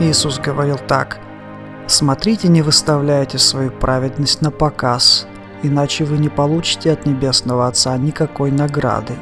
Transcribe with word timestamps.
Иисус 0.00 0.40
говорил 0.40 0.76
так 0.88 1.18
«Смотрите, 1.86 2.48
не 2.48 2.62
выставляйте 2.62 3.38
свою 3.38 3.70
праведность 3.70 4.42
на 4.42 4.50
показ, 4.50 5.28
иначе 5.62 6.04
вы 6.04 6.18
не 6.18 6.28
получите 6.28 6.90
от 6.90 7.06
Небесного 7.06 7.68
Отца 7.68 7.96
никакой 7.96 8.50
награды. 8.50 9.12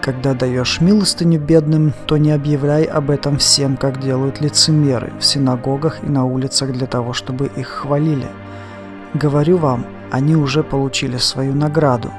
Когда 0.00 0.32
даешь 0.32 0.80
милостыню 0.80 1.38
бедным, 1.38 1.92
то 2.06 2.16
не 2.16 2.30
объявляй 2.30 2.84
об 2.84 3.10
этом 3.10 3.36
всем, 3.36 3.76
как 3.76 4.00
делают 4.00 4.40
лицемеры 4.40 5.12
в 5.18 5.24
синагогах 5.24 6.02
и 6.02 6.06
на 6.06 6.24
улицах 6.24 6.72
для 6.72 6.86
того, 6.86 7.12
чтобы 7.12 7.50
их 7.56 7.68
хвалили. 7.68 8.28
Говорю 9.12 9.58
вам, 9.58 9.84
они 10.10 10.36
уже 10.36 10.62
получили 10.62 11.18
свою 11.18 11.54
награду. 11.54 12.10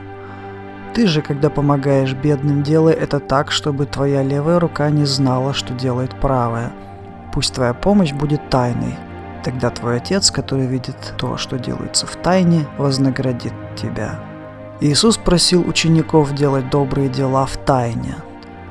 Ты 0.94 1.08
же, 1.08 1.24
когда 1.24 1.50
помогаешь 1.50 2.14
бедным, 2.14 2.62
делай 2.62 2.94
это 2.94 3.20
так, 3.20 3.50
чтобы 3.52 3.88
твоя 3.88 4.22
левая 4.22 4.60
рука 4.60 4.92
не 4.92 5.06
знала, 5.06 5.56
что 5.56 5.74
делает 5.74 6.14
правая. 6.20 6.72
Пусть 7.34 7.54
твоя 7.54 7.74
помощь 7.74 8.14
будет 8.14 8.50
тайной. 8.50 8.96
Тогда 9.44 9.70
твой 9.70 9.98
Отец, 9.98 10.32
который 10.32 10.66
видит 10.66 11.14
то, 11.18 11.38
что 11.38 11.58
делается 11.58 12.06
в 12.06 12.16
тайне, 12.16 12.66
вознаградит 12.78 13.54
тебя. 13.76 14.20
Иисус 14.82 15.18
просил 15.18 15.68
учеников 15.68 16.34
делать 16.34 16.70
добрые 16.70 17.10
дела 17.10 17.46
в 17.46 17.58
тайне. 17.58 18.16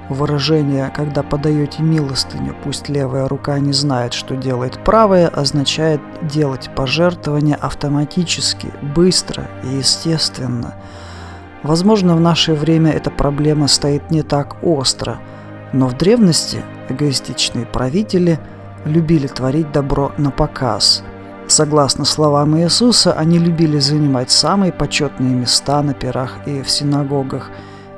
Выражение 0.08 0.90
«когда 0.94 1.22
подаете 1.22 1.82
милостыню, 1.82 2.56
пусть 2.64 2.88
левая 2.88 3.28
рука 3.28 3.58
не 3.58 3.72
знает, 3.74 4.14
что 4.14 4.36
делает 4.36 4.82
правая» 4.82 5.28
означает 5.28 6.00
делать 6.22 6.70
пожертвования 6.74 7.56
автоматически, 7.56 8.68
быстро 8.94 9.48
и 9.64 9.76
естественно. 9.76 10.76
Возможно, 11.62 12.16
в 12.16 12.20
наше 12.20 12.54
время 12.54 12.92
эта 12.92 13.10
проблема 13.10 13.68
стоит 13.68 14.10
не 14.10 14.22
так 14.22 14.56
остро, 14.62 15.18
но 15.72 15.88
в 15.88 15.96
древности 15.96 16.62
эгоистичные 16.88 17.66
правители 17.66 18.38
любили 18.84 19.26
творить 19.26 19.72
добро 19.72 20.12
на 20.16 20.30
показ– 20.30 21.02
Согласно 21.48 22.04
словам 22.04 22.58
Иисуса, 22.58 23.14
они 23.14 23.38
любили 23.38 23.78
занимать 23.78 24.30
самые 24.30 24.70
почетные 24.70 25.34
места 25.34 25.82
на 25.82 25.94
пирах 25.94 26.36
и 26.46 26.60
в 26.60 26.70
синагогах. 26.70 27.50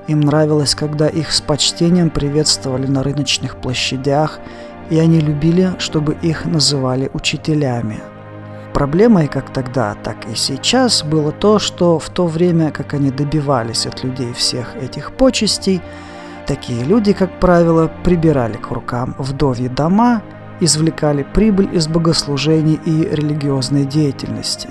Им 0.07 0.21
нравилось, 0.21 0.77
когда 0.77 1.09
их 1.09 1.33
с 1.33 1.41
почтением 1.41 2.11
приветствовали 2.11 2.87
на 2.87 3.03
рыночных 3.03 3.57
площадях, 3.57 4.39
и 4.89 5.01
они 5.01 5.19
любили, 5.19 5.73
чтобы 5.79 6.17
их 6.23 6.45
называли 6.45 7.11
учителями. 7.13 7.99
Проблемой 8.73 9.27
как 9.27 9.53
тогда, 9.53 9.97
так 9.97 10.29
и 10.33 10.37
сейчас 10.37 11.03
было 11.03 11.33
то, 11.33 11.59
что 11.59 11.99
в 11.99 12.09
то 12.09 12.29
время, 12.29 12.71
как 12.71 12.95
они 12.95 13.11
добивались 13.11 13.85
от 13.85 14.05
людей 14.05 14.33
всех 14.33 14.77
этих 14.77 15.13
почестей, 15.17 15.83
такие 16.51 16.83
люди, 16.85 17.13
как 17.13 17.39
правило, 17.39 17.91
прибирали 18.05 18.57
к 18.57 18.71
рукам 18.71 19.15
вдовьи 19.19 19.69
дома– 19.69 20.23
извлекали 20.61 21.23
прибыль 21.23 21.75
из 21.75 21.89
богослужений 21.89 22.79
и 22.85 23.05
религиозной 23.05 23.85
деятельности. 23.85 24.69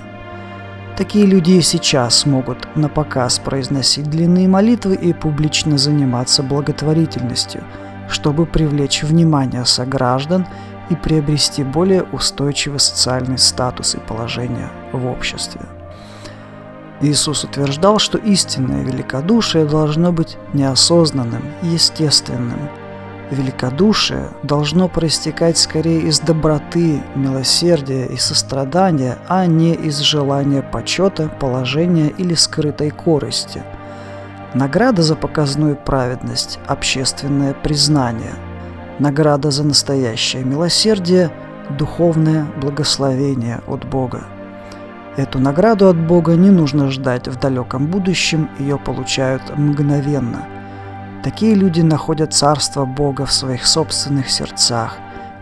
Такие 0.98 1.26
люди 1.26 1.52
и 1.52 1.62
сейчас 1.62 2.26
могут 2.26 2.76
на 2.76 2.90
показ 2.90 3.40
произносить 3.40 4.10
длинные 4.10 4.48
молитвы 4.48 4.96
и 4.96 5.14
публично 5.14 5.78
заниматься 5.78 6.44
благотворительностью, 6.44 7.64
чтобы 8.10 8.46
привлечь 8.46 9.04
внимание 9.04 9.66
сограждан 9.66 10.46
и 10.90 10.96
приобрести 10.96 11.64
более 11.64 12.04
устойчивый 12.04 12.80
социальный 12.80 13.38
статус 13.38 13.96
и 13.96 14.00
положение 14.00 14.70
в 14.92 15.06
обществе. 15.08 15.62
Иисус 17.02 17.44
утверждал, 17.44 18.00
что 18.00 18.18
истинное 18.18 18.84
великодушие 18.84 19.66
должно 19.66 20.12
быть 20.12 20.38
неосознанным, 20.54 21.44
естественным– 21.62 22.70
Великодушие 23.32 24.30
должно 24.42 24.88
проистекать 24.88 25.58
скорее 25.58 26.02
из 26.02 26.20
доброты, 26.20 27.04
милосердия 27.14 28.08
и 28.08 28.18
сострадания, 28.18 29.20
а 29.28 29.46
не 29.46 29.76
из 29.76 30.00
желания 30.00 30.64
почета, 30.64 31.30
положения 31.40 32.10
или 32.10 32.34
скрытой 32.34 32.90
корысти. 32.90 33.62
Награда 34.56 35.04
за 35.04 35.16
показную 35.16 35.76
праведность– 35.76 36.58
общественное 36.68 37.54
признание. 37.54 38.34
Награда 38.98 39.52
за 39.52 39.64
настоящее 39.64 40.44
милосердие– 40.44 41.30
духовное 41.78 42.48
благословение 42.60 43.62
от 43.68 43.86
Бога. 43.86 44.24
Эту 45.20 45.40
награду 45.40 45.90
от 45.90 45.98
Бога 45.98 46.36
не 46.36 46.50
нужно 46.50 46.90
ждать 46.90 47.28
в 47.28 47.38
далеком 47.40 47.88
будущем, 47.88 48.50
ее 48.58 48.78
получают 48.78 49.42
мгновенно– 49.58 50.48
Такие 51.24 51.54
люди 51.54 51.82
находят 51.82 52.34
царство 52.34 52.86
Бога 52.86 53.26
в 53.26 53.34
своих 53.34 53.68
собственных 53.68 54.30
сердцах. 54.30 54.96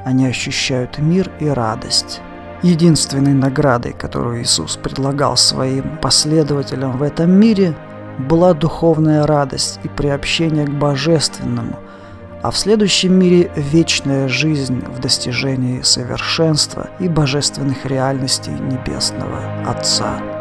Они 0.06 0.26
ощущают 0.26 0.98
мир 0.98 1.30
и 1.40 1.48
радость. 1.48 2.22
Единственной 2.64 3.34
наградой, 3.34 3.94
которую 3.94 4.42
Иисус 4.42 4.76
предлагал 4.76 5.38
своим 5.38 5.98
последователям 6.02 6.98
в 6.98 7.04
этом 7.04 7.30
мире, 7.32 7.76
была 8.18 8.56
духовная 8.56 9.28
радость 9.28 9.80
и 9.84 9.88
приобщение 9.88 10.66
к 10.66 10.72
божественному, 10.72 11.78
а 12.48 12.52
в 12.52 12.58
следующем 12.58 13.14
мире 13.14 13.52
вечная 13.58 14.30
жизнь 14.30 14.80
в 14.80 15.02
достижении 15.02 15.82
совершенства 15.82 16.90
и 16.98 17.10
божественных 17.10 17.86
реальностей 17.86 18.52
Небесного 18.52 19.42
Отца. 19.66 20.37